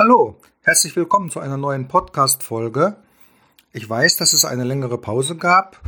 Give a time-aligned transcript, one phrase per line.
[0.00, 2.94] Hallo, herzlich willkommen zu einer neuen Podcast-Folge.
[3.72, 5.80] Ich weiß, dass es eine längere Pause gab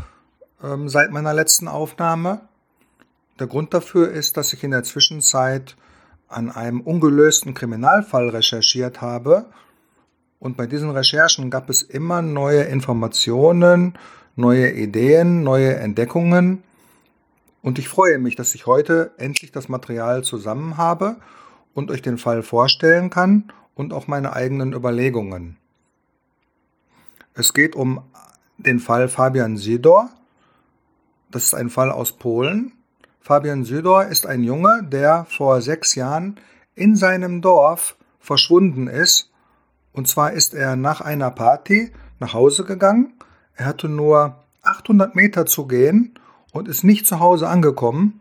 [0.65, 2.41] ähm, seit meiner letzten Aufnahme.
[3.39, 5.77] Der Grund dafür ist, dass ich in der Zwischenzeit
[6.27, 9.47] an einem ungelösten Kriminalfall recherchiert habe.
[10.41, 13.97] Und bei diesen Recherchen gab es immer neue Informationen,
[14.35, 16.65] neue Ideen, neue Entdeckungen.
[17.63, 21.15] Und ich freue mich, dass ich heute endlich das Material zusammen habe
[21.75, 25.57] und euch den Fall vorstellen kann und auch meine eigenen Überlegungen.
[27.35, 28.03] Es geht um
[28.59, 30.11] den Fall Fabian Sidor.
[31.31, 32.73] Das ist ein Fall aus Polen.
[33.21, 36.41] Fabian Sidor ist ein Junge, der vor sechs Jahren
[36.75, 39.31] in seinem Dorf verschwunden ist.
[39.93, 43.15] Und zwar ist er nach einer Party nach Hause gegangen.
[43.55, 46.15] Er hatte nur 800 Meter zu gehen
[46.53, 48.21] und ist nicht zu Hause angekommen.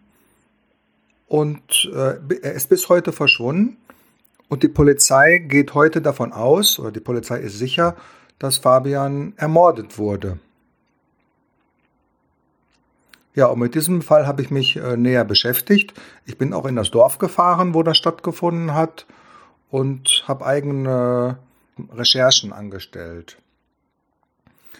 [1.27, 3.77] Und äh, er ist bis heute verschwunden.
[4.49, 7.95] Und die Polizei geht heute davon aus, oder die Polizei ist sicher,
[8.39, 10.39] dass Fabian ermordet wurde.
[13.35, 15.93] Ja, und mit diesem Fall habe ich mich äh, näher beschäftigt.
[16.25, 19.05] Ich bin auch in das Dorf gefahren, wo das stattgefunden hat
[19.69, 21.37] und habe eigene
[21.93, 23.37] Recherchen angestellt.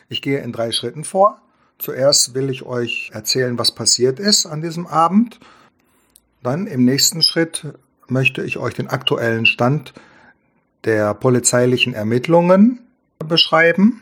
[0.10, 1.40] Ich gehe in drei Schritten vor.
[1.78, 5.40] Zuerst will ich euch erzählen, was passiert ist an diesem Abend.
[6.42, 7.74] Dann im nächsten Schritt
[8.12, 9.94] möchte ich euch den aktuellen Stand
[10.86, 12.80] der polizeilichen Ermittlungen
[13.26, 14.02] beschreiben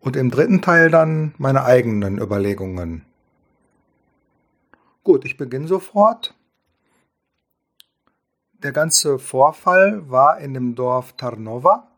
[0.00, 3.02] und im dritten Teil dann meine eigenen Überlegungen.
[5.04, 6.34] Gut, ich beginne sofort.
[8.62, 11.88] Der ganze Vorfall war in dem Dorf Tarnova.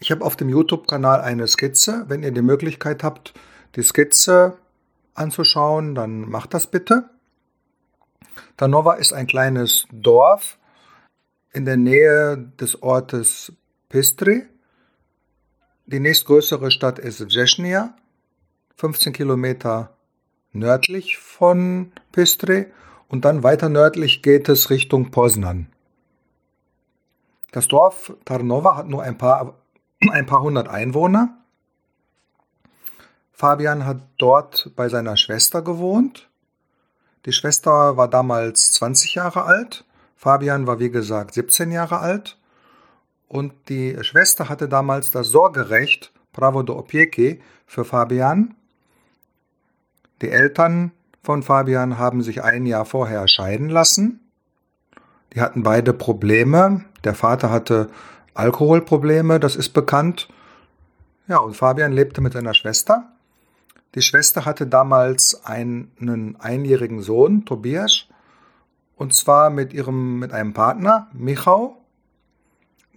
[0.00, 2.06] Ich habe auf dem YouTube-Kanal eine Skizze.
[2.08, 3.34] Wenn ihr die Möglichkeit habt,
[3.76, 4.56] die Skizze
[5.14, 7.10] anzuschauen, dann macht das bitte.
[8.56, 10.58] Tarnova ist ein kleines Dorf
[11.52, 13.52] in der Nähe des Ortes
[13.88, 14.46] Pistri.
[15.86, 17.96] Die nächstgrößere Stadt ist Wrzesnia,
[18.76, 19.96] 15 Kilometer
[20.52, 22.66] nördlich von Pistri
[23.08, 25.66] und dann weiter nördlich geht es Richtung Poznan.
[27.50, 29.56] Das Dorf Tarnova hat nur ein paar,
[30.10, 31.36] ein paar hundert Einwohner.
[33.32, 36.29] Fabian hat dort bei seiner Schwester gewohnt
[37.26, 39.84] die Schwester war damals 20 Jahre alt.
[40.16, 42.38] Fabian war wie gesagt 17 Jahre alt.
[43.28, 48.54] Und die Schwester hatte damals das Sorgerecht, Pravo do Opieki, für Fabian.
[50.22, 50.92] Die Eltern
[51.22, 54.20] von Fabian haben sich ein Jahr vorher scheiden lassen.
[55.32, 56.84] Die hatten beide Probleme.
[57.04, 57.88] Der Vater hatte
[58.34, 60.28] Alkoholprobleme, das ist bekannt.
[61.28, 63.12] Ja, und Fabian lebte mit seiner Schwester.
[63.94, 68.06] Die Schwester hatte damals einen einjährigen Sohn, Tobias,
[68.96, 71.76] und zwar mit ihrem, mit einem Partner, Michał.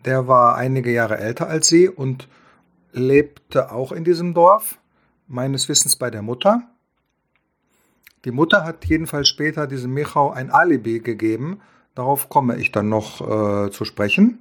[0.05, 2.27] Der war einige Jahre älter als sie und
[2.91, 4.77] lebte auch in diesem Dorf,
[5.27, 6.61] meines Wissens bei der Mutter.
[8.25, 11.61] Die Mutter hat jedenfalls später diesem Michał ein Alibi gegeben.
[11.95, 14.39] Darauf komme ich dann noch äh, zu sprechen.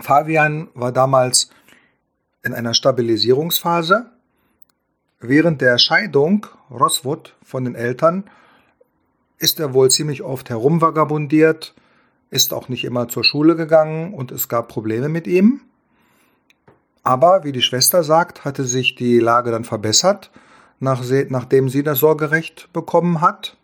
[0.00, 1.50] Fabian war damals
[2.42, 4.10] in einer Stabilisierungsphase.
[5.20, 8.24] Während der Scheidung Roswood von den Eltern
[9.38, 11.74] ist er wohl ziemlich oft herumvagabundiert,
[12.30, 15.60] ist auch nicht immer zur Schule gegangen und es gab Probleme mit ihm.
[17.02, 20.30] Aber, wie die Schwester sagt, hatte sich die Lage dann verbessert,
[20.80, 23.56] nachdem sie das Sorgerecht bekommen hat.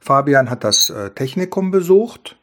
[0.00, 2.36] Fabian hat das äh, Technikum besucht,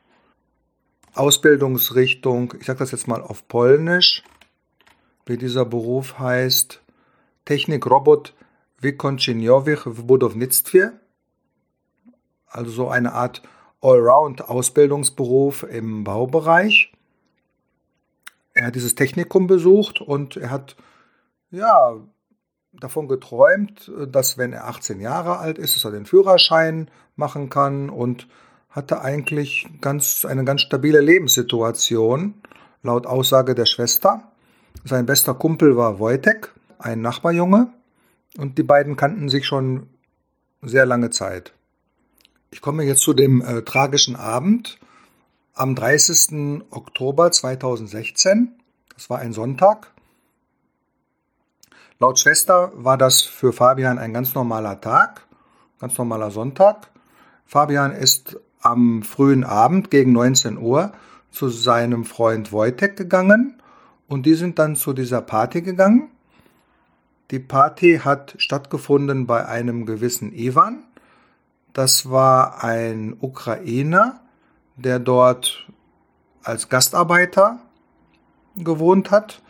[1.14, 4.24] Ausbildungsrichtung, ich sage das jetzt mal auf Polnisch,
[5.26, 6.82] wie dieser Beruf heißt,
[7.48, 8.34] Technik Robot
[8.82, 10.92] wykończeniowych w budownictwie,
[12.48, 13.42] also so eine Art
[13.82, 16.92] Allround-Ausbildungsberuf im Baubereich.
[18.54, 20.76] Er hat dieses Technikum besucht und er hat
[21.50, 21.96] ja
[22.74, 27.90] davon geträumt, dass wenn er 18 Jahre alt ist, dass er den Führerschein machen kann
[27.90, 28.28] und
[28.70, 32.34] hatte eigentlich ganz, eine ganz stabile Lebenssituation,
[32.84, 34.32] laut Aussage der Schwester.
[34.84, 37.72] Sein bester Kumpel war Wojtek, ein Nachbarjunge
[38.38, 39.88] und die beiden kannten sich schon
[40.62, 41.54] sehr lange Zeit.
[42.52, 44.80] Ich komme jetzt zu dem äh, tragischen Abend
[45.54, 46.64] am 30.
[46.70, 48.52] Oktober 2016.
[48.94, 49.92] Das war ein Sonntag.
[52.00, 55.26] Laut Schwester war das für Fabian ein ganz normaler Tag,
[55.80, 56.92] ganz normaler Sonntag.
[57.46, 60.92] Fabian ist am frühen Abend gegen 19 Uhr
[61.32, 63.62] zu seinem Freund Wojtek gegangen
[64.08, 66.10] und die sind dann zu dieser Party gegangen.
[67.32, 70.84] Die Party hat stattgefunden bei einem gewissen Ivan.
[71.74, 74.22] Das war ein Ukrainer,
[74.78, 75.68] der dort
[76.44, 77.60] als Gastarbeiter
[78.56, 79.42] gewohnt hat.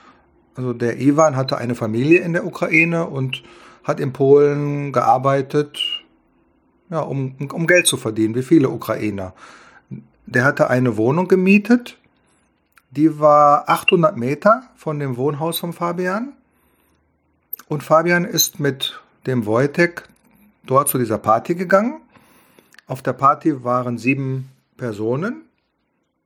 [0.56, 3.44] Also der Ivan hatte eine Familie in der Ukraine und
[3.84, 5.80] hat in Polen gearbeitet,
[6.90, 9.34] ja, um, um Geld zu verdienen, wie viele Ukrainer.
[10.26, 11.98] Der hatte eine Wohnung gemietet,
[12.90, 16.34] die war 800 Meter von dem Wohnhaus von Fabian.
[17.69, 20.04] Und Fabian ist mit dem Wojtek
[20.66, 22.00] dort zu dieser Party gegangen.
[22.86, 25.44] Auf der Party waren sieben Personen,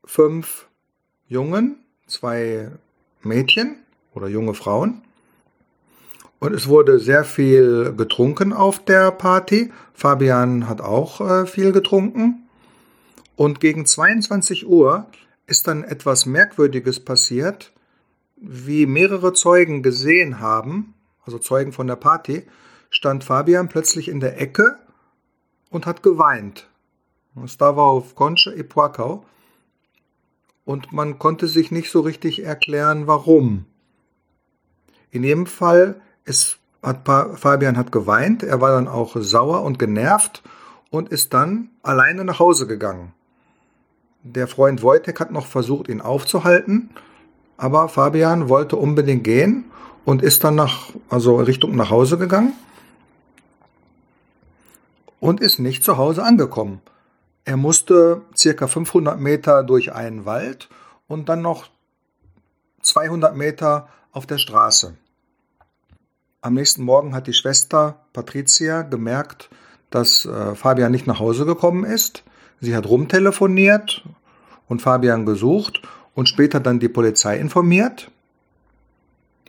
[0.06, 0.68] fünf
[1.28, 2.70] Jungen, zwei
[3.24, 3.78] Mädchen
[4.14, 5.02] oder junge Frauen.
[6.38, 9.72] Und es wurde sehr viel getrunken auf der Party.
[9.94, 12.48] Fabian hat auch äh, viel getrunken.
[13.36, 15.08] Und gegen 22 Uhr
[15.48, 17.72] ist dann etwas Merkwürdiges passiert,
[18.36, 20.94] wie mehrere Zeugen gesehen haben,
[21.26, 22.48] also Zeugen von der Party,
[22.90, 24.78] stand Fabian plötzlich in der Ecke
[25.70, 26.68] und hat geweint.
[27.46, 29.24] Stava w Konche i płakał.
[30.66, 33.66] Und man konnte sich nicht so richtig erklären, warum.
[35.10, 40.44] In jedem Fall ist, hat Fabian hat geweint, er war dann auch sauer und genervt
[40.90, 43.14] und ist dann alleine nach Hause gegangen.
[44.24, 46.92] Der Freund Wojtek hat noch versucht, ihn aufzuhalten,
[47.58, 49.66] aber Fabian wollte unbedingt gehen
[50.06, 52.54] und ist dann nach, also Richtung nach Hause gegangen
[55.20, 56.82] und ist nicht zu Hause angekommen.
[57.46, 60.70] Er musste circa 500 Meter durch einen Wald
[61.08, 61.70] und dann noch
[62.82, 64.96] 200 Meter auf der Straße.
[66.42, 69.50] Am nächsten Morgen hat die Schwester Patricia gemerkt,
[69.92, 72.24] dass äh, Fabian nicht nach Hause gekommen ist.
[72.60, 74.04] Sie hat rumtelefoniert
[74.68, 75.82] und Fabian gesucht
[76.16, 78.10] und später dann die Polizei informiert.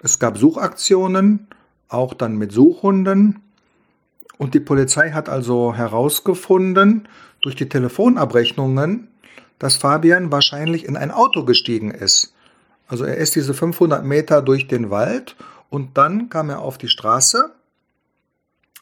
[0.03, 1.47] Es gab Suchaktionen,
[1.89, 3.41] auch dann mit Suchhunden.
[4.37, 7.09] Und die Polizei hat also herausgefunden
[7.41, 9.09] durch die Telefonabrechnungen,
[9.61, 12.35] dass Fabian wahrscheinlich in ein Auto gestiegen ist.
[12.89, 15.37] Also er ist diese 500 Meter durch den Wald
[15.71, 17.53] und dann kam er auf die Straße,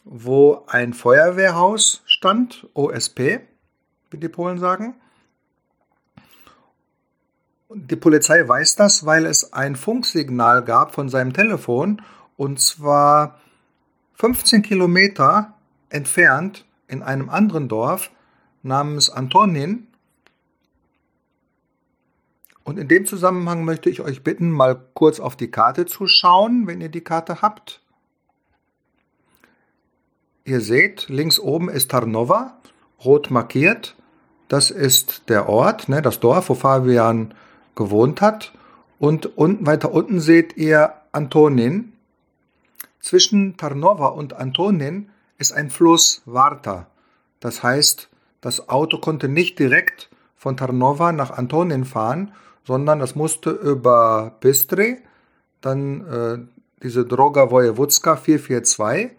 [0.04, 3.40] wo ein Feuerwehrhaus stand, OSP,
[4.10, 4.94] wie die Polen sagen.
[7.72, 12.02] Die Polizei weiß das, weil es ein Funksignal gab von seinem Telefon
[12.36, 13.38] und zwar
[14.14, 15.54] 15 Kilometer
[15.88, 18.10] entfernt in einem anderen Dorf
[18.64, 19.86] namens Antonin
[22.64, 26.66] und in dem Zusammenhang möchte ich euch bitten, mal kurz auf die Karte zu schauen,
[26.66, 27.80] wenn ihr die Karte habt.
[30.44, 32.58] Ihr seht, links oben ist Tarnova,
[33.04, 33.94] rot markiert.
[34.48, 37.34] Das ist der Ort, ne, das Dorf, wo Fabian
[37.74, 38.52] gewohnt hat.
[38.98, 41.92] Und unten, weiter unten seht ihr Antonin.
[43.00, 45.08] Zwischen Tarnova und Antonin
[45.38, 46.86] ist ein Fluss Varta.
[47.40, 48.08] Das heißt,
[48.40, 52.32] das Auto konnte nicht direkt von Tarnova nach Antonin fahren,
[52.64, 54.98] sondern das musste über Bistri,
[55.60, 56.38] dann äh,
[56.82, 59.10] diese Droga Wojewódzka 442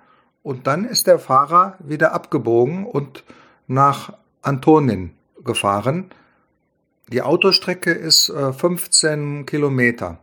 [0.44, 3.24] und dann ist der Fahrer wieder abgebogen und
[3.68, 5.12] nach Antonin
[5.44, 6.12] gefahren.
[7.12, 10.20] Die Autostrecke ist äh, 15 Kilometer.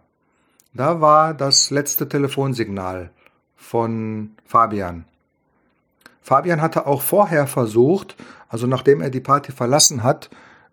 [0.72, 3.10] Da war das letzte Telefonsignal
[3.56, 5.04] von Fabian.
[6.22, 8.16] Fabian hatte auch vorher versucht,
[8.48, 10.30] also nachdem er die Party verlassen hat,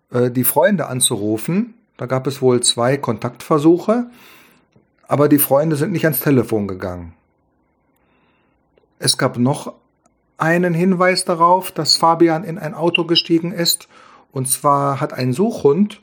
[0.10, 4.06] äh, die Freunde anzurufen, da gab es wohl zwei Kontaktversuche,
[5.08, 7.14] aber die Freunde sind nicht ans Telefon gegangen.
[9.00, 9.74] Es gab noch
[10.38, 13.90] einen Hinweis darauf, dass Fabian in ein Auto gestiegen ist.
[14.36, 16.02] Und zwar hat ein Suchhund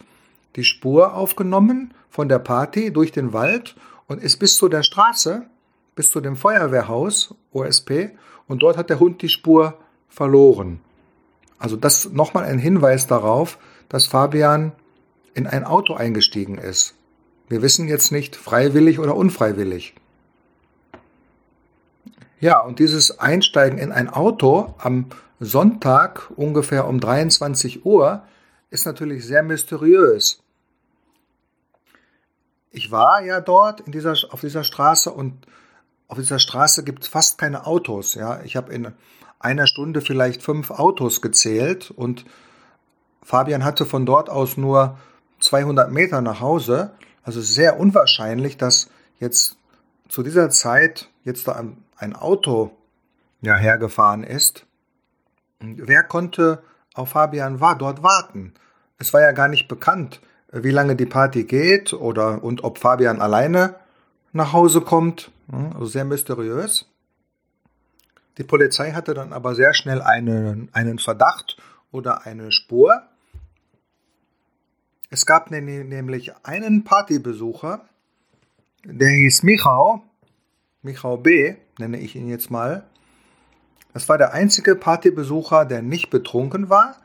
[0.56, 5.42] die Spur aufgenommen von der Party durch den Wald und ist bis zu der Straße,
[5.96, 8.12] bis zu dem Feuerwehrhaus OSP
[8.48, 9.74] und dort hat der Hund die Spur
[10.08, 10.80] verloren.
[11.58, 13.58] Also das nochmal ein Hinweis darauf,
[13.90, 14.72] dass Fabian
[15.34, 16.94] in ein Auto eingestiegen ist.
[17.50, 19.94] Wir wissen jetzt nicht, freiwillig oder unfreiwillig.
[22.40, 25.10] Ja, und dieses Einsteigen in ein Auto am
[25.44, 28.22] Sonntag ungefähr um 23 Uhr
[28.70, 30.40] ist natürlich sehr mysteriös.
[32.70, 35.46] Ich war ja dort in dieser, auf dieser Straße und
[36.08, 38.14] auf dieser Straße gibt es fast keine Autos.
[38.14, 38.92] Ja, ich habe in
[39.40, 42.24] einer Stunde vielleicht fünf Autos gezählt und
[43.22, 44.96] Fabian hatte von dort aus nur
[45.40, 46.92] 200 Meter nach Hause.
[47.24, 49.56] Also sehr unwahrscheinlich, dass jetzt
[50.08, 51.62] zu dieser Zeit jetzt da
[51.96, 52.70] ein Auto
[53.40, 54.66] ja, hergefahren ist.
[55.62, 56.62] Wer konnte
[56.94, 58.52] auf Fabian war dort warten?
[58.98, 63.20] Es war ja gar nicht bekannt, wie lange die Party geht oder und ob Fabian
[63.20, 63.76] alleine
[64.32, 65.30] nach Hause kommt.
[65.74, 66.88] Also sehr mysteriös.
[68.38, 71.56] Die Polizei hatte dann aber sehr schnell einen, einen Verdacht
[71.90, 73.02] oder eine Spur
[75.10, 77.84] Es gab nämlich einen Partybesucher,
[78.84, 80.00] der hieß Michał,
[80.80, 82.86] Michał B., nenne ich ihn jetzt mal.
[83.92, 86.96] Das war der einzige Partybesucher, der nicht betrunken war,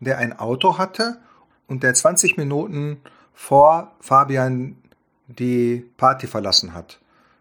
[0.00, 1.18] der ein Auto hatte
[1.66, 3.00] und der 20 Minuten
[3.32, 4.76] vor Fabian
[5.26, 7.00] die Party verlassen hat.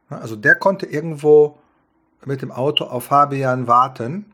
[0.10, 1.58] Also der konnte irgendwo
[2.26, 4.32] mit dem Auto auf Fabian warten.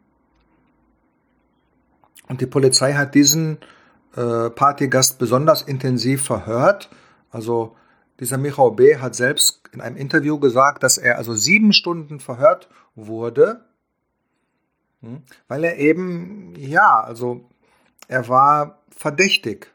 [2.28, 3.58] Und die Polizei hat diesen
[4.16, 6.90] äh, Partygast besonders intensiv verhört.
[7.30, 7.75] Also
[8.20, 8.98] dieser Michał B.
[8.98, 13.66] hat selbst in einem Interview gesagt, dass er also sieben Stunden verhört wurde,
[15.48, 17.50] weil er eben, ja, also
[18.08, 19.74] er war verdächtig.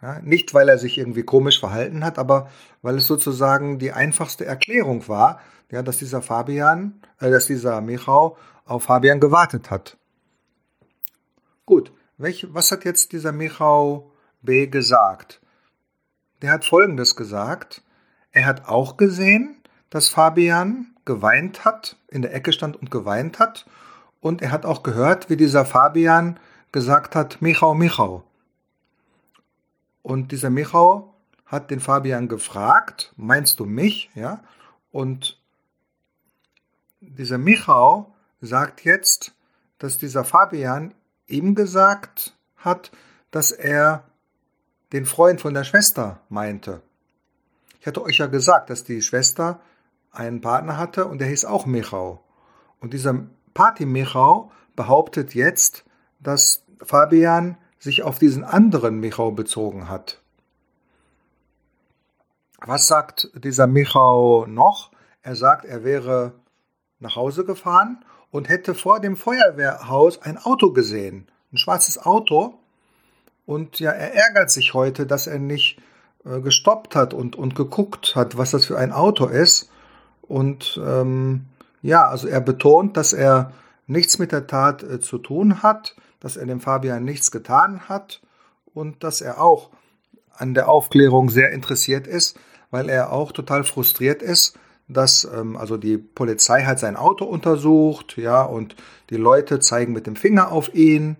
[0.00, 2.50] Ja, nicht, weil er sich irgendwie komisch verhalten hat, aber
[2.82, 8.36] weil es sozusagen die einfachste Erklärung war, ja, dass dieser Fabian, äh, dass dieser Michał
[8.64, 9.96] auf Fabian gewartet hat.
[11.66, 14.10] Gut, welch, was hat jetzt dieser Michał
[14.40, 14.66] B.
[14.66, 15.40] gesagt?
[16.42, 17.82] Der hat Folgendes gesagt.
[18.30, 19.56] Er hat auch gesehen,
[19.90, 23.66] dass Fabian geweint hat, in der Ecke stand und geweint hat.
[24.20, 26.38] Und er hat auch gehört, wie dieser Fabian
[26.72, 28.24] gesagt hat, Michał, Michał.
[30.02, 31.14] Und dieser Michał
[31.46, 34.10] hat den Fabian gefragt, meinst du mich?
[34.14, 34.42] Ja.
[34.90, 35.40] Und
[37.00, 39.32] dieser Michał sagt jetzt,
[39.78, 40.94] dass dieser Fabian
[41.26, 42.90] ihm gesagt hat,
[43.30, 44.04] dass er
[44.92, 46.82] den Freund von der Schwester meinte.
[47.80, 49.60] Ich hatte euch ja gesagt, dass die Schwester
[50.10, 52.20] einen Partner hatte und der hieß auch Michał.
[52.80, 53.26] Und dieser
[53.58, 55.84] Party Michał behauptet jetzt,
[56.20, 60.22] dass Fabian sich auf diesen anderen Michał bezogen hat.
[62.64, 64.92] Was sagt dieser Michał noch?
[65.22, 66.34] Er sagt, er wäre
[67.00, 72.60] nach Hause gefahren und hätte vor dem Feuerwehrhaus ein Auto gesehen, ein schwarzes Auto.
[73.44, 75.80] Und ja, er ärgert sich heute, dass er nicht
[76.24, 79.68] äh, gestoppt hat und, und geguckt hat, was das für ein Auto ist.
[80.22, 81.46] Und ähm,
[81.82, 83.52] ja, also er betont, dass er
[83.86, 88.20] nichts mit der Tat äh, zu tun hat, dass er dem Fabian nichts getan hat
[88.74, 89.70] und dass er auch
[90.34, 92.38] an der Aufklärung sehr interessiert ist,
[92.70, 94.58] weil er auch total frustriert ist,
[94.88, 98.76] dass ähm, also die Polizei hat sein Auto untersucht, ja, und
[99.10, 101.16] die Leute zeigen mit dem Finger auf ihn.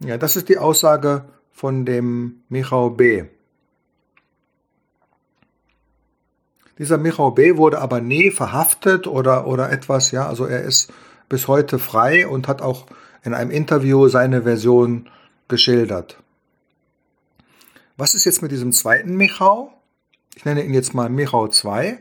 [0.00, 3.24] Ja, das ist die Aussage von dem Michał B.
[6.78, 7.56] Dieser Michał B.
[7.56, 10.92] wurde aber nie verhaftet oder, oder etwas, ja, also er ist
[11.28, 12.86] bis heute frei und hat auch
[13.22, 15.08] in einem Interview seine Version
[15.48, 16.18] geschildert.
[17.96, 19.70] Was ist jetzt mit diesem zweiten Michał?
[20.34, 21.98] Ich nenne ihn jetzt mal Michał 2.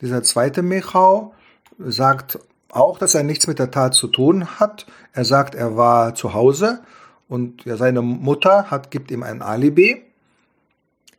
[0.00, 1.34] Dieser zweite Michał
[1.78, 2.38] sagt
[2.70, 4.86] auch, dass er nichts mit der Tat zu tun hat.
[5.12, 6.82] Er sagt, er war zu Hause
[7.28, 10.02] und ja, seine Mutter hat, gibt ihm ein Alibi.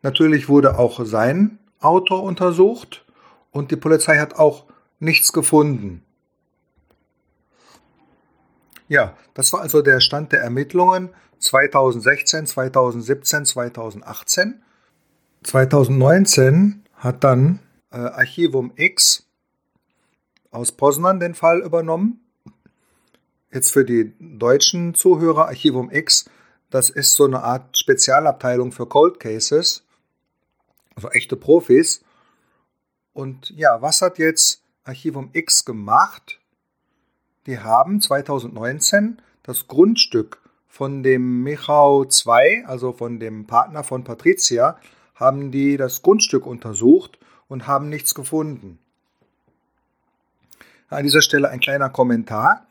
[0.01, 3.05] Natürlich wurde auch sein Auto untersucht
[3.51, 4.65] und die Polizei hat auch
[4.99, 6.03] nichts gefunden.
[8.87, 14.63] Ja, das war also der Stand der Ermittlungen 2016, 2017, 2018.
[15.43, 17.59] 2019 hat dann
[17.91, 19.27] äh, Archivum X
[20.51, 22.21] aus Poznan den Fall übernommen.
[23.51, 26.29] Jetzt für die deutschen Zuhörer, Archivum X,
[26.69, 29.86] das ist so eine Art Spezialabteilung für Cold Cases,
[30.97, 32.03] also echte Profis.
[33.13, 36.39] Und ja, was hat jetzt Archivum X gemacht?
[37.45, 44.79] Die haben 2019 das Grundstück von dem Michał II, also von dem Partner von Patricia,
[45.15, 48.79] haben die das Grundstück untersucht und haben nichts gefunden.
[50.89, 52.65] An dieser Stelle ein kleiner Kommentar.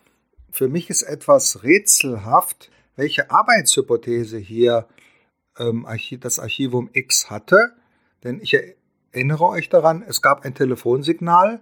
[0.51, 4.87] Für mich ist etwas rätselhaft, welche Arbeitshypothese hier
[5.59, 5.87] ähm,
[6.21, 7.73] das Archivum X hatte.
[8.27, 8.59] Denn ich
[9.13, 11.61] erinnere euch daran, es gab ein Telefonsignal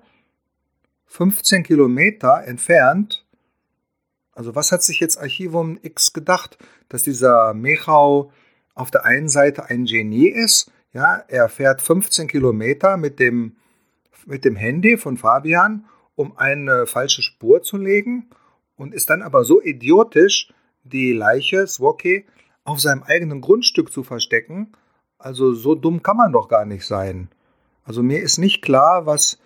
[1.05, 3.27] 15 Kilometer entfernt.
[4.33, 6.57] Also was hat sich jetzt Archivum X gedacht?
[6.89, 8.33] Dass dieser Mechau
[8.75, 10.73] auf der einen Seite ein Genie ist.
[10.95, 13.57] Ja, er fährt 15 Kilometer mit dem,
[14.25, 18.31] mit dem Handy von Fabian, um eine falsche Spur zu legen
[18.77, 20.51] und ist dann aber so idiotisch,
[20.83, 22.25] die Leiche, Swoki,
[22.65, 24.73] auf seinem eigenen Grundstück zu verstecken.
[25.25, 27.29] Also so dumm kann man doch gar nicht sein.
[27.83, 29.39] Also mir ist nicht klar, was,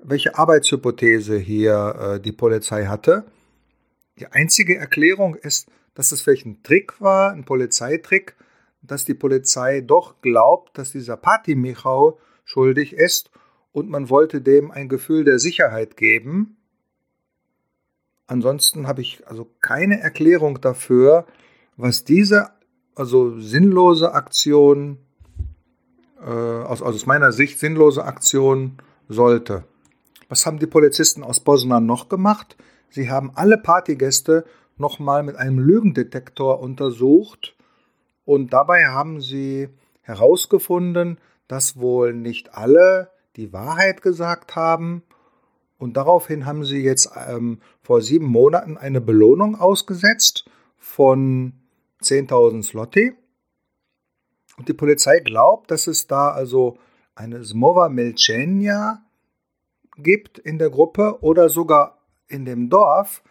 [0.00, 3.24] welche Arbeitshypothese hier äh, die Polizei hatte.
[4.20, 8.36] Die einzige Erklärung ist, dass es vielleicht ein Trick war, ein Polizeitrick,
[8.80, 13.32] dass die Polizei doch glaubt, dass dieser Party Michał schuldig ist
[13.72, 16.58] und man wollte dem ein Gefühl der Sicherheit geben.
[18.28, 21.26] Ansonsten habe ich also keine Erklärung dafür,
[21.76, 22.50] was diese
[22.94, 24.98] also sinnlose Aktion,
[26.20, 28.78] äh, aus, aus meiner Sicht sinnlose Aktion
[29.08, 29.64] sollte.
[30.28, 32.56] Was haben die Polizisten aus Bosnan noch gemacht?
[32.88, 34.44] Sie haben alle Partygäste
[34.76, 37.54] nochmal mit einem Lügendetektor untersucht
[38.24, 39.68] und dabei haben sie
[40.02, 41.18] herausgefunden,
[41.48, 45.02] dass wohl nicht alle die Wahrheit gesagt haben.
[45.78, 50.44] Und daraufhin haben sie jetzt ähm, vor sieben Monaten eine Belohnung ausgesetzt
[50.78, 51.52] von
[52.02, 53.14] 10.000 Slotti.
[54.56, 56.78] Und die Polizei glaubt, dass es da also
[57.14, 59.02] eine Smova Melchenia
[59.96, 63.22] gibt in der Gruppe oder sogar in dem Dorf.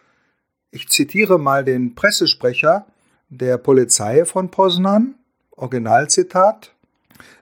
[0.70, 2.86] Ich zitiere mal den Pressesprecher
[3.28, 5.14] der Polizei von Poznan,
[5.50, 6.70] Originalzitat.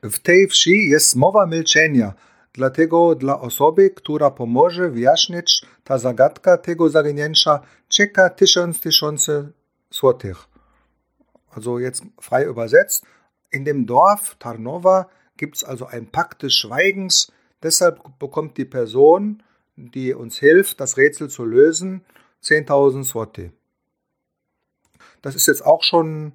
[0.03, 2.15] W wsi jest zmowa milczenia,
[2.53, 9.53] dlatego dla osoby, która pomoże wyjaśnić ta zagadka tego zaginięcia, czeka tysiąc tysiące
[9.91, 10.37] złotych.
[11.57, 13.07] Also jetzt frei übersetzt.
[13.53, 17.31] In dem Dorf Tarnova gibt es also einen Pakt des Schweigens.
[17.63, 19.43] Deshalb bekommt die Person,
[19.77, 22.03] die uns hilft, das Rätsel zu lösen,
[22.43, 23.53] 10.000 Swati.
[25.21, 26.33] Das ist jetzt auch schon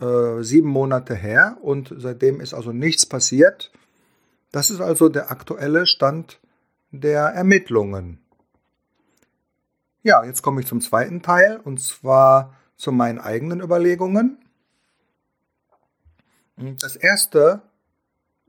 [0.00, 3.70] äh, sieben Monate her und seitdem ist also nichts passiert.
[4.50, 6.40] Das ist also der aktuelle Stand
[6.90, 8.18] der Ermittlungen.
[10.02, 14.38] Ja, jetzt komme ich zum zweiten Teil und zwar zu meinen eigenen Überlegungen.
[16.56, 17.62] Das erste,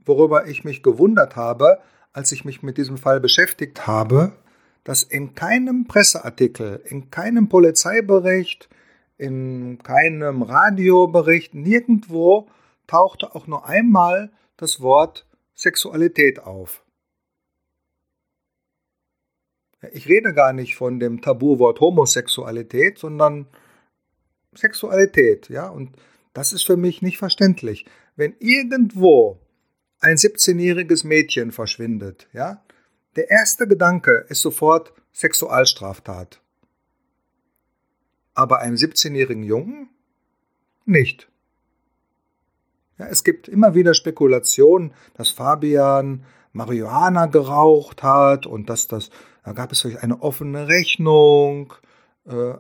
[0.06, 1.80] worüber ich mich gewundert habe,
[2.14, 4.34] als ich mich mit diesem Fall beschäftigt habe,
[4.84, 8.70] dass in keinem Presseartikel, in keinem Polizeibericht,
[9.18, 12.48] in keinem Radiobericht, nirgendwo
[12.86, 16.84] tauchte auch nur einmal das Wort Sexualität auf.
[19.92, 23.48] Ich rede gar nicht von dem Tabuwort Homosexualität, sondern
[24.54, 25.96] Sexualität, ja, und
[26.36, 27.86] das ist für mich nicht verständlich.
[28.18, 29.40] Wenn irgendwo
[30.02, 32.62] ein 17-jähriges Mädchen verschwindet, ja,
[33.16, 36.42] der erste Gedanke ist sofort Sexualstraftat.
[38.34, 39.90] Aber einem 17-jährigen Jungen
[40.84, 41.30] nicht.
[42.98, 49.10] Ja, es gibt immer wieder Spekulationen, dass Fabian Marihuana geraucht hat und dass das,
[49.46, 51.74] da gab es eine offene Rechnung.
[52.26, 52.56] Äh,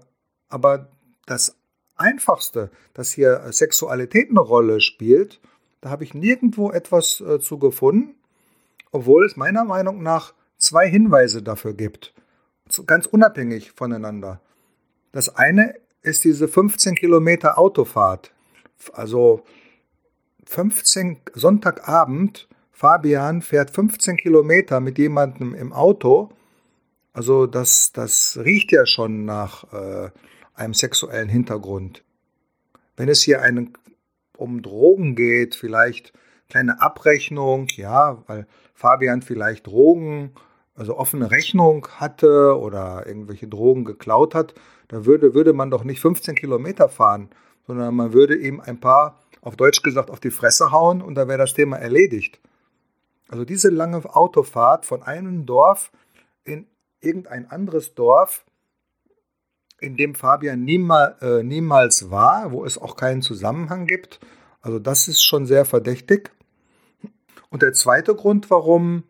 [0.48, 0.90] aber
[1.26, 1.58] das
[1.96, 5.40] Einfachste, dass hier Sexualität eine Rolle spielt,
[5.82, 8.16] da habe ich nirgendwo etwas äh, zu gefunden,
[8.92, 12.14] obwohl es meiner Meinung nach zwei Hinweise dafür gibt,
[12.88, 14.42] ganz unabhängig voneinander.
[15.12, 18.32] Das eine ist diese 15 Kilometer Autofahrt.
[18.94, 19.44] Also
[20.46, 26.30] 15 Sonntagabend, Fabian fährt 15 Kilometer mit jemandem im Auto.
[27.14, 30.10] Also das, das riecht ja schon nach äh,
[30.56, 32.04] einem sexuellen Hintergrund.
[32.96, 33.74] Wenn es hier einen,
[34.38, 36.14] um Drogen geht, vielleicht
[36.50, 40.32] kleine Abrechnung, ja, weil Fabian vielleicht Drogen,
[40.76, 44.54] also offene Rechnung hatte oder irgendwelche Drogen geklaut hat,
[44.90, 47.30] da würde, würde man doch nicht 15 Kilometer fahren,
[47.66, 51.28] sondern man würde ihm ein paar, auf Deutsch gesagt, auf die Fresse hauen und da
[51.28, 52.40] wäre das Thema erledigt.
[53.30, 55.92] Also diese lange Autofahrt von einem Dorf
[56.44, 56.68] in
[57.02, 58.46] irgendein anderes Dorf,
[59.80, 64.20] in dem Fabian niemal, äh, niemals war, wo es auch keinen Zusammenhang gibt.
[64.62, 66.32] Also das ist schon sehr verdächtig.
[67.50, 69.04] Und der zweite Grund, warum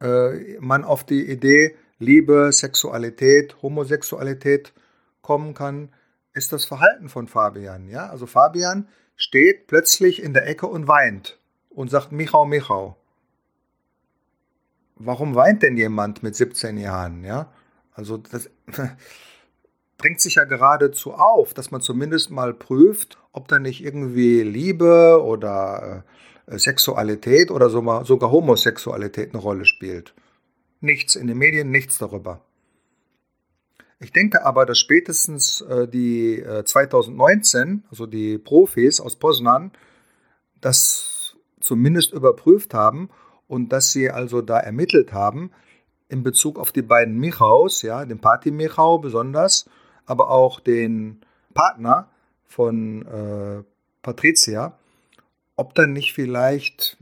[0.00, 4.72] äh, man auf die Idee Liebe, Sexualität, Homosexualität
[5.20, 5.88] kommen kann,
[6.32, 7.88] ist das Verhalten von Fabian.
[7.88, 8.08] Ja?
[8.08, 11.38] Also Fabian steht plötzlich in der Ecke und weint
[11.70, 12.96] und sagt Michau, Michau.
[14.94, 17.24] Warum weint denn jemand mit 17 Jahren?
[17.24, 17.52] Ja?
[17.98, 18.48] Also das
[19.98, 25.20] drängt sich ja geradezu auf, dass man zumindest mal prüft, ob da nicht irgendwie Liebe
[25.20, 26.04] oder
[26.46, 30.14] äh, Sexualität oder sogar Homosexualität eine Rolle spielt.
[30.80, 32.40] Nichts in den Medien, nichts darüber.
[33.98, 39.72] Ich denke aber, dass spätestens äh, die äh, 2019, also die Profis aus Poznan,
[40.60, 43.10] das zumindest überprüft haben
[43.48, 45.50] und dass sie also da ermittelt haben
[46.08, 49.66] in Bezug auf die beiden Michaus, ja, den Party Michau besonders
[50.08, 51.20] aber auch den
[51.54, 52.08] Partner
[52.46, 53.62] von äh,
[54.02, 54.78] Patricia,
[55.54, 56.96] ob dann nicht vielleicht,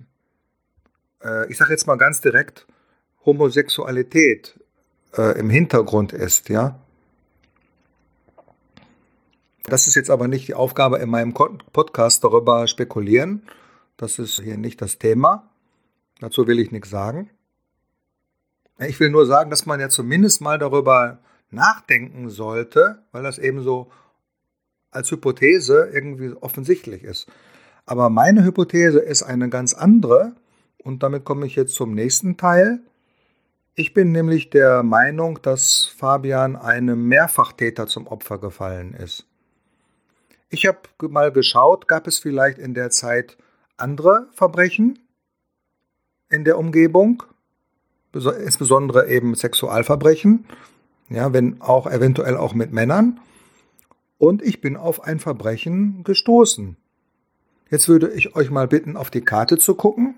[1.23, 2.67] äh, ich sage jetzt mal ganz direkt,
[3.25, 4.59] Homosexualität
[5.17, 6.81] äh, im Hintergrund ist, ja.
[9.65, 13.43] Das ist jetzt aber nicht die Aufgabe in meinem Podcast darüber spekulieren.
[13.97, 15.51] Das ist hier nicht das Thema.
[16.21, 17.31] Dazu will ich nichts sagen.
[18.79, 21.19] Ich will nur sagen, dass man ja zumindest mal darüber
[21.51, 23.91] nachdenken sollte, weil das eben so
[24.91, 27.27] als Hypothese irgendwie offensichtlich ist.
[27.87, 30.35] Aber meine Hypothese ist eine ganz andere
[30.79, 32.81] und damit komme ich jetzt zum nächsten Teil.
[33.75, 39.27] Ich bin nämlich der Meinung, dass Fabian einem Mehrfachtäter zum Opfer gefallen ist.
[40.49, 43.37] Ich habe mal geschaut, gab es vielleicht in der Zeit
[43.77, 44.99] andere Verbrechen
[46.29, 47.23] in der Umgebung,
[48.17, 50.47] insbesondere eben Sexualverbrechen,
[51.09, 53.21] ja, wenn auch eventuell auch mit Männern.
[54.19, 56.77] Und ich bin auf ein Verbrechen gestoßen.
[57.71, 60.15] Jetzt würde ich euch mal bitten, auf die Karte zu gucken.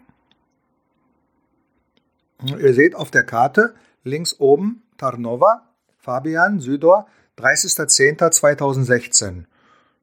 [2.44, 7.08] Ihr seht auf der Karte links oben Tarnova, Fabian, Südor,
[7.38, 9.44] 30.10.2016.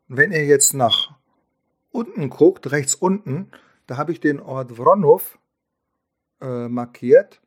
[0.08, 1.14] Wenn ihr jetzt nach
[1.92, 3.52] unten guckt, rechts unten,
[3.88, 5.40] da habe ich den Ort Vronov
[6.42, 7.42] äh, markiert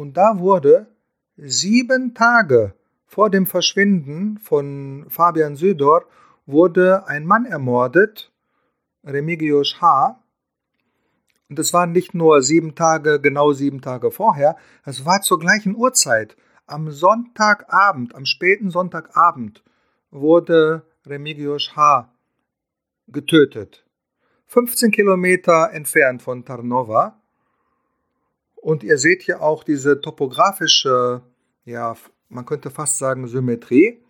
[0.00, 0.86] und da wurde
[1.36, 2.74] sieben Tage
[3.06, 6.06] vor dem Verschwinden von Fabian Südor
[6.46, 8.32] wurde ein Mann ermordet,
[9.04, 10.22] Remigius H.,
[11.48, 15.74] und es waren nicht nur sieben Tage, genau sieben Tage vorher, es war zur gleichen
[15.74, 16.36] Uhrzeit.
[16.66, 19.64] Am Sonntagabend, am späten Sonntagabend,
[20.12, 22.12] wurde Remigius H.
[23.08, 23.84] getötet.
[24.46, 27.19] 15 Kilometer entfernt von Tarnova.
[28.60, 31.22] Und ihr seht hier auch diese topografische,
[31.64, 31.96] ja,
[32.28, 34.00] man könnte fast sagen Symmetrie.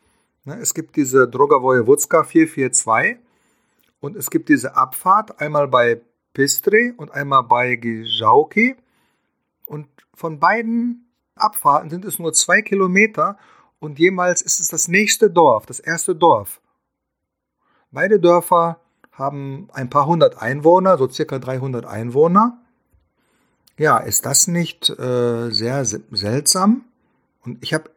[0.44, 3.18] Ne, es gibt diese Droga Wojewódzka 442
[4.00, 6.00] und es gibt diese Abfahrt einmal bei
[6.32, 8.76] Pistre und einmal bei Gijauki.
[9.66, 13.38] Und von beiden Abfahrten sind es nur zwei Kilometer
[13.78, 16.60] und jemals ist es das nächste Dorf, das erste Dorf.
[17.90, 18.80] Beide Dörfer
[19.12, 22.58] haben ein paar hundert Einwohner, so circa 300 Einwohner.
[23.80, 26.84] Ja, ist das nicht äh, sehr seltsam?
[27.42, 27.88] Und ich habe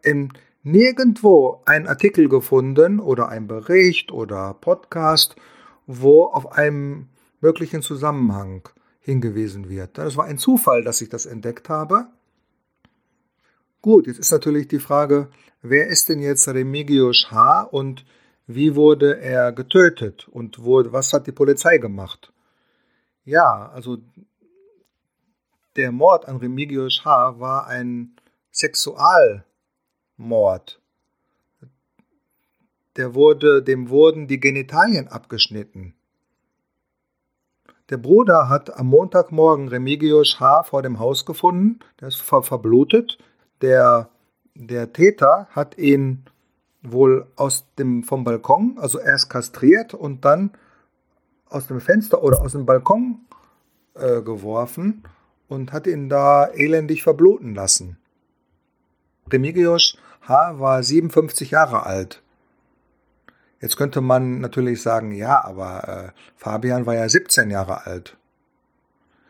[0.63, 5.35] nirgendwo einen Artikel gefunden oder einen Bericht oder Podcast,
[5.85, 7.09] wo auf einem
[7.41, 8.69] möglichen Zusammenhang
[9.01, 9.97] hingewiesen wird.
[9.97, 12.07] Das war ein Zufall, dass ich das entdeckt habe.
[13.81, 15.27] Gut, jetzt ist natürlich die Frage,
[15.61, 17.63] wer ist denn jetzt Remigius H.
[17.63, 18.05] und
[18.47, 22.31] wie wurde er getötet und wo, was hat die Polizei gemacht?
[23.25, 23.97] Ja, also
[25.75, 27.39] der Mord an Remigius H.
[27.39, 28.15] war ein
[28.51, 29.43] Sexualmord.
[32.95, 35.95] Der wurde, dem wurden die Genitalien abgeschnitten.
[37.89, 40.63] Der Bruder hat am Montagmorgen Remigius H.
[40.63, 41.79] vor dem Haus gefunden.
[41.99, 43.17] Der ist ver verblutet.
[43.61, 44.09] Der,
[44.53, 46.25] der Täter hat ihn
[46.83, 50.51] wohl aus dem, vom Balkon, also erst kastriert und dann
[51.49, 53.25] aus dem Fenster oder aus dem Balkon
[53.95, 55.03] äh, geworfen
[55.47, 57.97] und hat ihn da elendig verbluten lassen.
[59.31, 60.59] Remigius H.
[60.59, 62.21] war 57 Jahre alt.
[63.61, 68.17] Jetzt könnte man natürlich sagen, ja, aber äh, Fabian war ja 17 Jahre alt.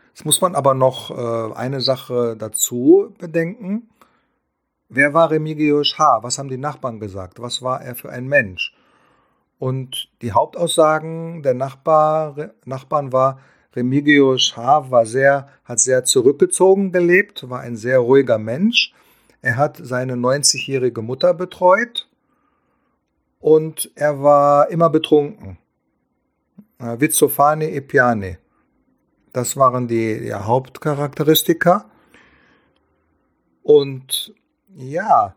[0.09, 3.89] Jetzt muss man aber noch äh, eine Sache dazu bedenken.
[4.89, 6.19] Wer war Remigius H.?
[6.21, 7.41] Was haben die Nachbarn gesagt?
[7.41, 8.75] Was war er für ein Mensch?
[9.59, 13.39] Und die Hauptaussagen der Nachbar, Nachbarn war,
[13.75, 14.91] Remigius H.
[14.91, 18.93] war sehr, hat sehr zurückgezogen gelebt, war ein sehr ruhiger Mensch.
[19.41, 22.07] Er hat seine 90-jährige Mutter betreut
[23.39, 25.57] und er war immer betrunken.
[26.79, 28.37] Äh, Vizzofane e piane.
[29.33, 31.89] Das waren die ja, Hauptcharakteristika.
[33.63, 34.33] Und
[34.75, 35.35] ja,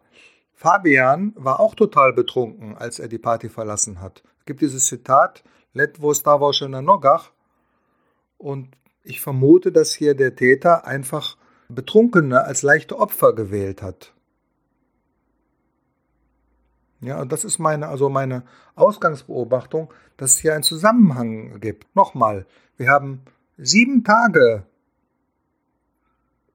[0.53, 4.23] Fabian war auch total betrunken, als er die Party verlassen hat.
[4.41, 7.31] Es gibt dieses Zitat, Letwo stavo na nogach.
[8.39, 11.37] Und ich vermute, dass hier der Täter einfach
[11.69, 14.13] Betrunkene als leichte Opfer gewählt hat.
[17.01, 18.45] Ja, und das ist meine, also meine
[18.75, 21.95] Ausgangsbeobachtung, dass es hier einen Zusammenhang gibt.
[21.95, 22.47] Nochmal,
[22.77, 23.23] wir haben
[23.59, 24.65] sieben Tage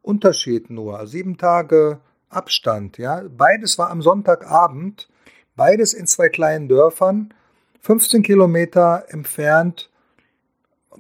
[0.02, 2.98] Unterschied nur, also sieben Tage Abstand.
[2.98, 5.10] Ja, beides war am Sonntagabend,
[5.56, 7.34] beides in zwei kleinen Dörfern,
[7.82, 9.91] 15 Kilometer entfernt.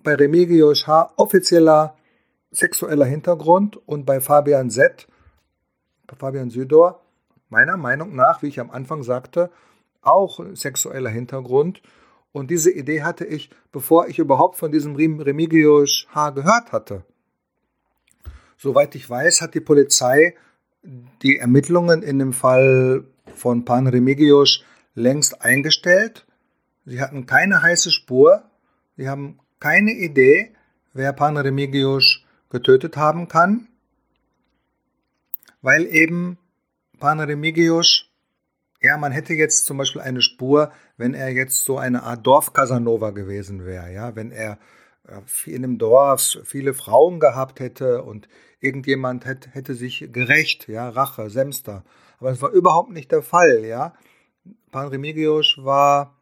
[0.04, 1.14] Bei Remigius H.
[1.18, 1.96] offizieller
[2.52, 5.08] sexueller Hintergrund und bei Fabian Z.
[6.08, 7.02] Bei Fabian Südor
[7.50, 9.52] meiner Meinung nach, wie ich am Anfang sagte,
[10.02, 11.82] auch sexueller Hintergrund.
[12.32, 16.32] Und diese Idee hatte ich, bevor ich überhaupt von diesem Remigius H.
[16.32, 17.04] gehört hatte.
[18.58, 20.36] Soweit ich weiß, hat die Polizei
[21.22, 23.04] die Ermittlungen in dem Fall
[23.36, 24.64] von Pan Remigius
[24.96, 26.26] längst eingestellt.
[26.86, 28.44] Sie hatten keine heiße Spur.
[28.98, 30.52] Sie haben keine Idee,
[30.92, 33.70] wer Pan Remigius getötet haben kann,
[35.62, 36.38] weil eben
[37.00, 38.08] Paneremigius
[38.84, 43.12] Ja, man hätte jetzt zum Beispiel eine Spur, wenn er jetzt so eine Art Dorf-Casanova
[43.12, 44.58] gewesen wäre, ja, wenn er
[45.08, 48.28] äh, in einem Dorf viele Frauen gehabt hätte und
[48.60, 51.84] irgendjemand hätte, hätte sich gerecht, ja, Rache, Semster.
[52.20, 53.94] Aber es war überhaupt nicht der Fall, ja.
[54.72, 56.16] Pan Remigius war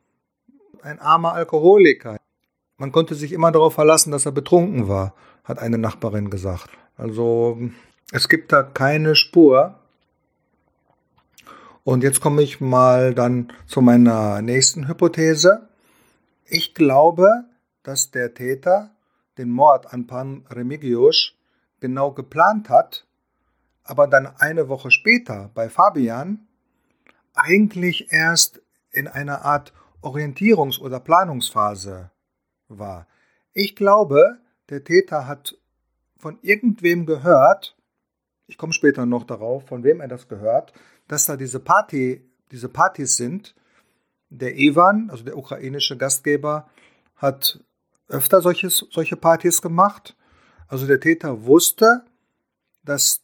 [0.82, 2.19] ein armer Alkoholiker.
[2.80, 5.14] Man konnte sich immer darauf verlassen, dass er betrunken war,
[5.44, 6.70] hat eine Nachbarin gesagt.
[6.96, 7.60] Also
[8.14, 9.76] es gibt da keine Spur.
[11.84, 15.68] Und jetzt komme ich mal dann zu meiner nächsten Hypothese.
[16.46, 17.28] Ich glaube,
[17.84, 18.92] dass der Täter
[19.38, 21.34] den Mord an Pan Remigius
[21.82, 23.06] genau geplant hat,
[23.84, 26.48] aber dann eine Woche später bei Fabian
[27.34, 28.62] eigentlich erst
[28.92, 32.12] in einer Art Orientierungs- oder Planungsphase
[32.70, 33.08] war.
[33.54, 34.38] Ich glaube,
[34.70, 35.58] der Täter hat
[36.18, 37.76] von irgendwem gehört,
[38.48, 40.74] ich komme später noch darauf, von wem er das gehört,
[41.08, 43.56] dass da diese Party, diese Partys sind.
[44.30, 46.70] Der Ivan, also der ukrainische Gastgeber,
[47.16, 47.60] hat
[48.08, 50.16] öfter solches, solche Partys gemacht.
[50.68, 52.04] Also der Täter wusste,
[52.84, 53.22] dass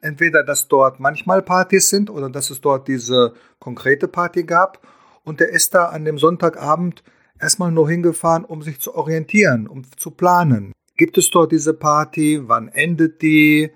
[0.00, 4.86] entweder dass dort manchmal Partys sind oder dass es dort diese konkrete Party gab.
[5.24, 7.02] Und er ist da an dem Sonntagabend
[7.40, 10.72] erstmal nur hingefahren, um sich zu orientieren, um zu planen.
[10.96, 12.40] Gibt es dort diese Party?
[12.48, 13.70] Wann endet die?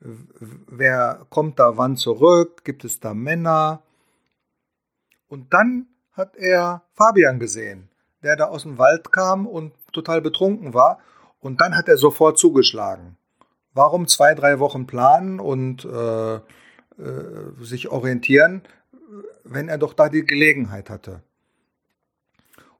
[0.00, 2.64] Wer kommt da wann zurück?
[2.64, 3.82] Gibt es da Männer?
[5.28, 7.88] Und dann hat er Fabian gesehen,
[8.22, 10.98] der da aus dem Wald kam und total betrunken war.
[11.40, 13.16] Und dann hat er sofort zugeschlagen.
[13.72, 16.40] Warum zwei, drei Wochen planen und äh, äh,
[17.60, 18.62] sich orientieren,
[19.44, 21.22] wenn er doch da die Gelegenheit hatte?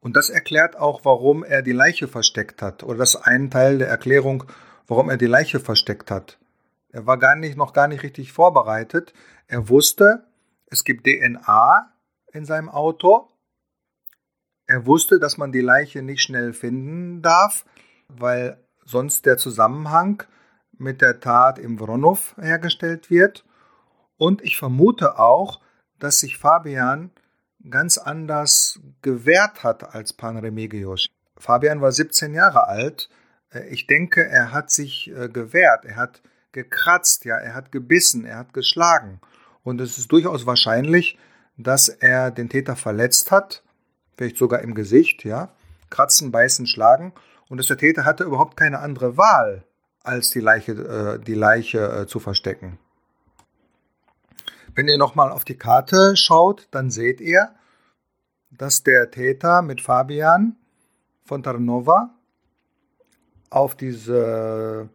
[0.06, 2.84] Und das erklärt auch, warum er die Leiche versteckt hat.
[2.84, 4.44] Oder das ist ein Teil der Erklärung,
[4.86, 6.38] warum er die Leiche versteckt hat.
[6.90, 9.12] Er war gar nicht, noch gar nicht richtig vorbereitet.
[9.48, 10.22] Er wusste,
[10.66, 11.92] es gibt DNA
[12.32, 13.26] in seinem Auto.
[14.66, 17.64] Er wusste, dass man die Leiche nicht schnell finden darf,
[18.06, 20.22] weil sonst der Zusammenhang
[20.78, 23.44] mit der Tat im Vronov hergestellt wird.
[24.18, 25.60] Und ich vermute auch,
[25.98, 27.10] dass sich Fabian
[27.70, 31.08] ganz anders gewehrt hat als Pan Remigius.
[31.38, 33.08] Fabian war 17 Jahre alt.
[33.52, 38.24] Äh, ich denke, er hat sich äh, gewehrt, er hat gekratzt, ja, er hat gebissen,
[38.24, 39.20] er hat geschlagen.
[39.62, 41.18] Und es ist durchaus wahrscheinlich,
[41.58, 43.62] dass er den Täter verletzt hat,
[44.16, 45.54] vielleicht sogar im Gesicht, ja.
[45.90, 47.12] Kratzen, beißen, schlagen.
[47.48, 49.64] Und dass der Täter hatte überhaupt keine andere Wahl,
[50.02, 52.78] als die Leiche, äh, die Leiche zu verstecken.
[54.76, 57.48] Wenn ihr nochmal auf die Karte schaut, dann seht ihr,
[58.50, 60.54] dass der Täter mit Fabian
[61.24, 62.10] von Tarnova
[63.48, 64.90] auf diese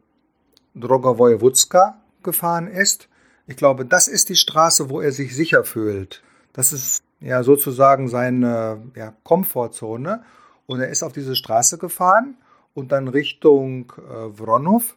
[0.76, 3.10] Droga Wojewódzka gefahren ist.
[3.48, 6.22] Ich glaube, das ist die Straße, wo er sich sicher fühlt.
[6.54, 10.24] Das ist ja sozusagen seine ja, Komfortzone.
[10.68, 12.38] Und er ist auf diese Straße gefahren
[12.76, 14.96] und dann Richtung äh, Wronów.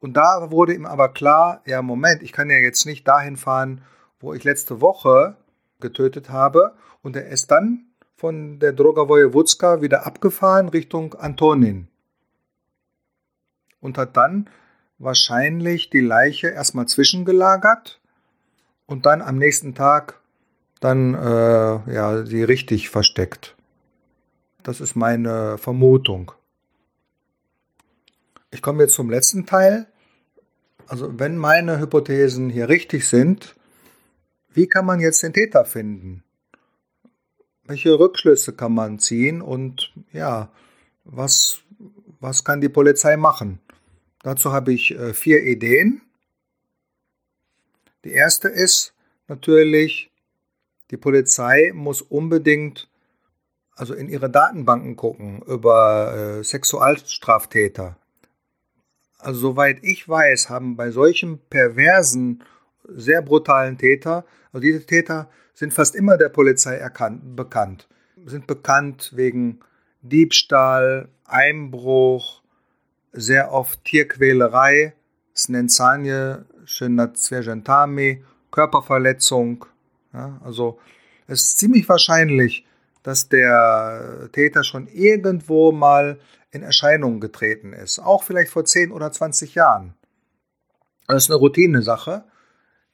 [0.00, 3.82] Und da wurde ihm aber klar, ja, Moment, ich kann ja jetzt nicht dahin fahren,
[4.20, 5.36] wo ich letzte Woche
[5.80, 6.74] getötet habe.
[7.02, 11.88] Und er ist dann von der Droga Wojewódzka wieder abgefahren Richtung Antonin.
[13.80, 14.48] Und hat dann
[14.98, 18.00] wahrscheinlich die Leiche erstmal zwischengelagert
[18.86, 20.20] und dann am nächsten Tag
[20.80, 23.56] dann äh, ja, sie richtig versteckt.
[24.62, 26.32] Das ist meine Vermutung.
[28.50, 29.86] Ich komme jetzt zum letzten Teil.
[30.86, 33.54] Also wenn meine Hypothesen hier richtig sind,
[34.52, 36.22] wie kann man jetzt den Täter finden?
[37.64, 40.50] Welche Rückschlüsse kann man ziehen und ja,
[41.04, 41.60] was,
[42.18, 43.60] was kann die Polizei machen?
[44.22, 46.02] Dazu habe ich äh, vier Ideen.
[48.04, 48.94] Die erste ist
[49.28, 50.10] natürlich,
[50.90, 52.88] die Polizei muss unbedingt
[53.80, 57.96] also in ihre Datenbanken gucken über äh, Sexualstraftäter.
[59.18, 62.42] Also soweit ich weiß, haben bei solchen perversen,
[62.88, 67.88] sehr brutalen Täter, also diese Täter sind fast immer der Polizei erkannt, bekannt,
[68.24, 69.60] sind bekannt wegen
[70.02, 72.42] Diebstahl, Einbruch,
[73.12, 74.94] sehr oft Tierquälerei,
[75.36, 79.66] Snensanie, Zwiergentami, Körperverletzung.
[80.12, 80.78] Ja, also
[81.26, 82.66] es ist ziemlich wahrscheinlich,
[83.02, 86.18] dass der Täter schon irgendwo mal
[86.50, 89.94] in Erscheinung getreten ist, auch vielleicht vor 10 oder 20 Jahren.
[91.06, 92.24] Das ist eine Routinesache.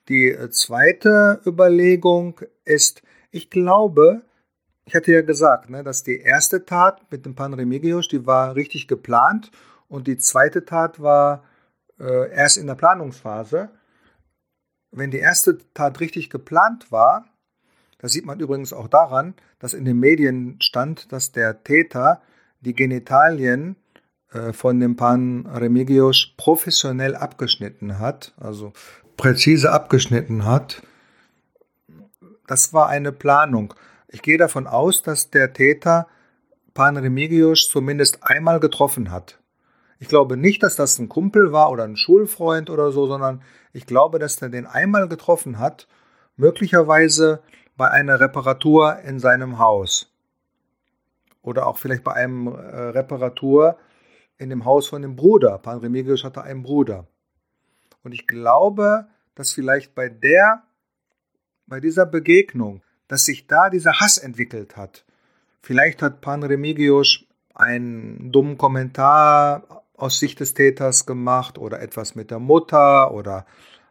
[0.09, 4.23] Die zweite Überlegung ist, ich glaube,
[4.85, 8.87] ich hatte ja gesagt, ne, dass die erste Tat mit dem Panremigius, die war richtig
[8.87, 9.51] geplant
[9.89, 11.43] und die zweite Tat war
[11.99, 13.71] äh, erst in der Planungsphase.
[14.93, 17.27] wenn die erste Tat richtig geplant war,
[17.99, 22.23] das sieht man übrigens auch daran, dass in den Medien stand, dass der Täter
[22.61, 23.77] die Genitalien
[24.33, 28.73] äh, von dem Pan Remigios professionell abgeschnitten hat, also
[29.17, 30.83] präzise abgeschnitten hat.
[32.47, 33.75] Das war eine Planung.
[34.09, 36.07] Ich gehe davon aus, dass der Täter
[36.75, 39.41] Pan Remigios zumindest einmal getroffen hat.
[39.99, 43.87] Ich glaube nicht, dass das ein Kumpel war oder ein Schulfreund oder so, sondern ich
[43.87, 45.89] glaube, dass er den einmal getroffen hat,
[46.37, 47.41] möglicherweise
[47.77, 50.13] bei einer Reparatur in seinem Haus.
[51.43, 53.79] Oder auch vielleicht bei einem äh, Reparatur
[54.37, 55.59] in dem Haus von dem Bruder.
[55.59, 57.07] Pan Remigius hatte einen Bruder.
[58.07, 60.63] Und ich glaube, dass vielleicht bei der,
[61.67, 65.05] bei dieser Begegnung, dass sich da dieser Hass entwickelt hat.
[65.61, 72.31] Vielleicht hat Pan Remigius einen dummen Kommentar aus Sicht des Täters gemacht oder etwas mit
[72.31, 73.45] der Mutter oder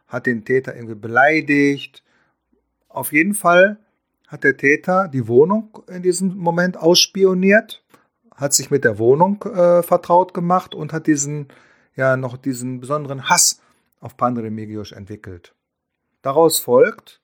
[0.08, 2.02] hat den Täter irgendwie beleidigt.
[2.88, 3.76] Auf jeden Fall
[4.28, 7.84] hat der Täter die Wohnung in diesem Moment ausspioniert
[8.34, 11.48] hat sich mit der Wohnung äh, vertraut gemacht und hat diesen,
[11.94, 13.60] ja, noch diesen besonderen Hass
[14.00, 15.54] auf Pandremigius entwickelt.
[16.22, 17.20] Daraus folgt,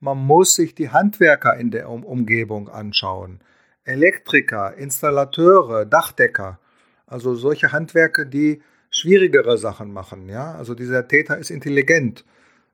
[0.00, 3.40] man muss sich die Handwerker in der um Umgebung anschauen.
[3.84, 6.58] Elektriker, Installateure, Dachdecker,
[7.06, 10.28] also solche Handwerke, die schwierigere Sachen machen.
[10.28, 10.54] Ja?
[10.54, 12.24] Also dieser Täter ist intelligent.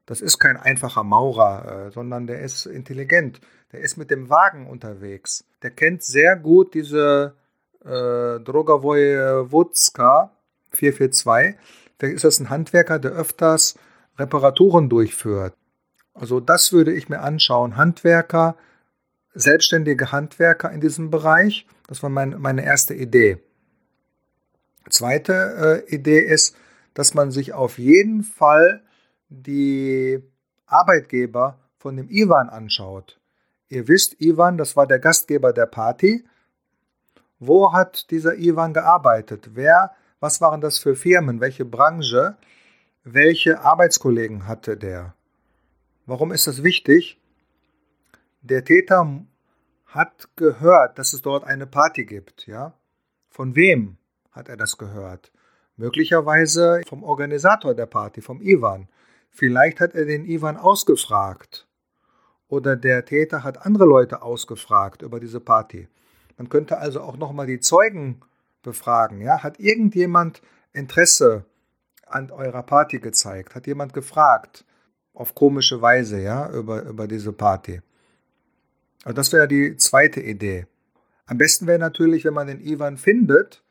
[0.07, 3.41] Das ist kein einfacher Maurer, äh, sondern der ist intelligent.
[3.73, 5.45] Der ist mit dem Wagen unterwegs.
[5.63, 7.35] Der kennt sehr gut diese
[7.85, 10.31] äh, Droga Wojewódzka
[10.71, 11.57] 442.
[11.99, 13.77] Vielleicht ist das ein Handwerker, der öfters
[14.19, 15.55] Reparaturen durchführt.
[16.15, 17.77] Also das würde ich mir anschauen.
[17.77, 18.57] Handwerker,
[19.35, 21.67] selbstständige Handwerker in diesem Bereich.
[21.87, 23.39] Das war mein, meine erste Idee.
[24.91, 26.57] Zweite äh, Idee ist,
[26.95, 28.83] dass man sich auf jeden Fall
[29.29, 30.23] die
[30.67, 33.19] Arbeitgeber von dem Ivan anschaut.
[33.69, 36.25] Ihr wisst, Ivan, das war der Gastgeber der Party
[37.45, 39.51] wo hat dieser Ivan gearbeitet?
[39.55, 39.91] Wer,
[40.23, 41.41] was waren das für Firmen?
[41.41, 42.37] Welche Branche?
[43.03, 45.17] Welche Arbeitskollegen hatte der?
[46.07, 47.21] Warum ist das wichtig?
[48.41, 49.25] Der Täter
[49.87, 52.73] hat gehört, dass es dort eine Party gibt, ja?
[53.31, 53.97] Von wem
[54.31, 55.33] hat er das gehört?
[55.77, 58.89] Möglicherweise vom Organisator der Party, vom Ivan.
[59.29, 61.67] Vielleicht hat er den Ivan ausgefragt.
[62.47, 65.89] Oder der Täter hat andere Leute ausgefragt über diese Party.
[66.37, 68.21] Man könnte also auch nochmal die Zeugen
[68.63, 69.21] befragen.
[69.21, 69.43] Ja?
[69.43, 71.45] Hat irgendjemand Interesse
[72.07, 73.55] an eurer Party gezeigt?
[73.55, 74.65] Hat jemand gefragt?
[75.15, 77.83] Auf komische Weise, ja, über, über diese Party.
[79.05, 80.67] Also das wäre die zweite Idee.
[81.27, 83.63] Am besten wäre natürlich, wenn man den Ivan findet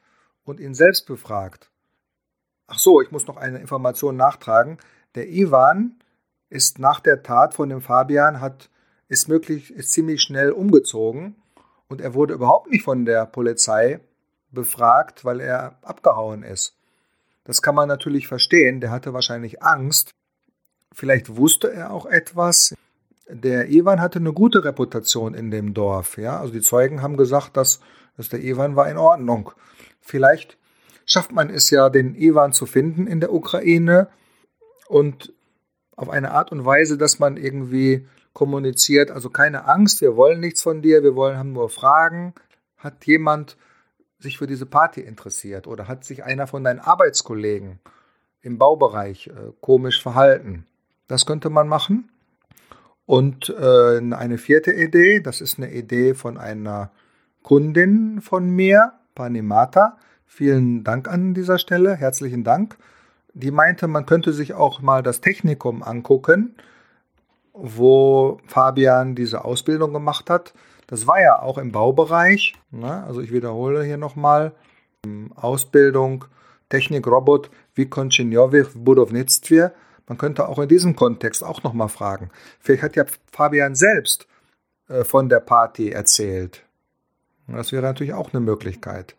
[0.44, 1.72] und ihn selbst befragt.
[2.68, 4.78] Ach so, ich muss noch eine Information nachtragen.
[5.16, 5.96] Der Ivan
[6.50, 8.70] ist nach der Tat von dem Fabian hat
[9.08, 11.36] ist möglich ist ziemlich schnell umgezogen
[11.90, 14.00] und er wurde überhaupt nicht von der Polizei
[14.52, 16.76] befragt, weil er abgehauen ist.
[17.44, 20.12] Das kann man natürlich verstehen, der hatte wahrscheinlich Angst.
[20.94, 22.76] Vielleicht wusste er auch etwas.
[23.28, 26.18] Der Ivan hatte eine gute Reputation in dem Dorf.
[26.18, 26.40] Ja?
[26.40, 27.80] Also die Zeugen haben gesagt, dass,
[28.18, 29.52] dass der Ivan war in Ordnung.
[30.02, 30.58] Vielleicht
[31.06, 34.08] schafft man es ja, den Ivan zu finden in der Ukraine
[34.88, 35.34] und
[35.96, 40.62] auf eine Art und Weise, dass man irgendwie kommuniziert, also keine Angst, wir wollen nichts
[40.62, 42.34] von dir, wir wollen haben nur Fragen.
[42.78, 43.58] Hat jemand
[44.22, 47.80] sich für diese Party interessiert oder hat sich einer von deinen Arbeitskollegen
[48.42, 50.66] im Baubereich äh, komisch verhalten?
[51.08, 52.10] Das könnte man machen.
[53.06, 56.92] Und äh, eine vierte Idee, das ist eine Idee von einer
[57.44, 59.98] Kundin von mir, Panimata.
[60.26, 62.78] Vielen Dank an dieser Stelle, herzlichen Dank.
[63.34, 66.56] Die meinte, man könnte sich auch mal das Technikum angucken
[67.54, 70.54] wo Fabian diese Ausbildung gemacht hat.
[70.92, 72.54] Das war ja auch im Baubereich.
[72.70, 73.04] Ne?
[73.06, 74.52] Also ich wiederhole hier nochmal.
[75.36, 76.26] Ausbildung
[76.68, 79.70] Technik Robot Wykończeniowych w budownictwie.
[80.08, 82.30] Man könnte auch in diesem Kontext auch nochmal fragen.
[82.60, 84.28] Vielleicht hat ja Fabian selbst
[84.89, 86.66] äh, von der Party erzählt.
[87.48, 89.16] Das wäre natürlich auch eine Möglichkeit.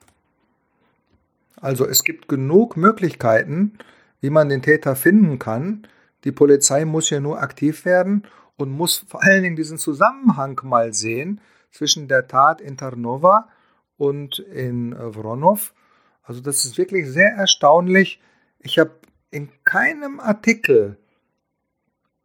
[1.56, 3.78] Also es gibt genug Möglichkeiten,
[4.20, 5.86] wie man den Täter finden kann.
[6.24, 8.24] Die Polizei muss ja nur aktiv werden
[8.58, 11.40] und muss vor allen Dingen diesen Zusammenhang mal sehen
[11.72, 13.48] zwischen der Tat in Tarnova
[13.96, 15.74] und in Vronov.
[16.22, 18.20] Also das ist wirklich sehr erstaunlich.
[18.60, 18.92] Ich habe
[19.30, 20.98] in keinem Artikel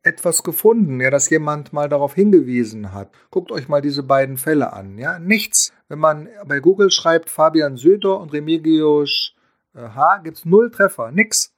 [0.04, 3.12] etwas gefunden, ja, dass jemand mal darauf hingewiesen hat.
[3.30, 4.98] Guckt euch mal diese beiden Fälle an.
[4.98, 5.74] Ja, nichts.
[5.90, 9.34] Wenn man bei Google schreibt Fabian Söder und Remigius
[9.76, 11.54] H, gibt es null Treffer, nix.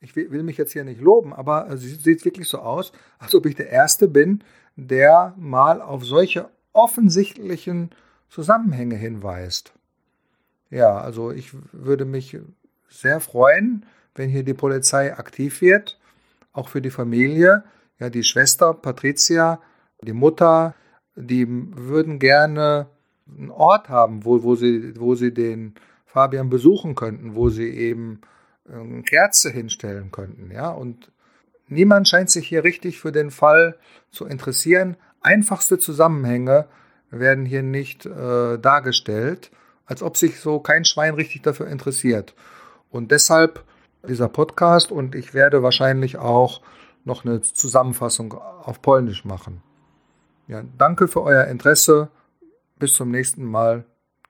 [0.00, 3.44] ich will mich jetzt hier nicht loben, aber es sieht wirklich so aus, als ob
[3.46, 4.42] ich der Erste bin,
[4.76, 7.90] der mal auf solche offensichtlichen
[8.28, 9.72] Zusammenhänge hinweist.
[10.70, 12.38] Ja, also ich würde mich
[12.88, 15.98] sehr freuen, wenn hier die Polizei aktiv wird,
[16.52, 17.64] auch für die Familie.
[17.98, 19.60] Ja, die Schwester Patricia,
[20.02, 20.74] die Mutter,
[21.16, 22.88] die würden gerne
[23.28, 25.74] einen Ort haben, wo, wo, sie, wo sie den
[26.06, 28.20] Fabian besuchen könnten, wo sie eben
[28.68, 30.50] eine Kerze hinstellen könnten.
[30.50, 31.10] Ja, und
[31.68, 33.76] niemand scheint sich hier richtig für den Fall
[34.10, 34.96] zu interessieren.
[35.20, 36.66] Einfachste Zusammenhänge
[37.10, 39.50] werden hier nicht äh, dargestellt,
[39.86, 42.34] als ob sich so kein Schwein richtig dafür interessiert.
[42.90, 43.64] Und deshalb
[44.08, 46.62] dieser Podcast und ich werde wahrscheinlich auch
[47.04, 49.62] noch eine Zusammenfassung auf Polnisch machen.
[50.48, 52.10] Ja, danke für euer Interesse.
[52.78, 53.84] Bis zum nächsten Mal.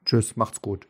[0.05, 0.87] Tschüss, macht's gut.